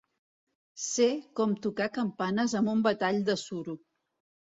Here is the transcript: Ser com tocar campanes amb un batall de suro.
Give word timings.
Ser 0.83 1.09
com 1.41 1.53
tocar 1.67 1.89
campanes 2.01 2.59
amb 2.63 2.75
un 2.77 2.85
batall 2.91 3.25
de 3.33 3.41
suro. 3.47 3.81